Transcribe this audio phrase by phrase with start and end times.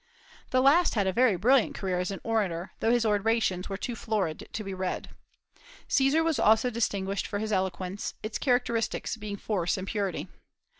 [0.49, 3.95] The last had a very brilliant career as an orator, though his orations were too
[3.95, 5.11] florid to be read.
[5.87, 10.27] Caesar was also distinguished for his eloquence, its characteristics being force and purity.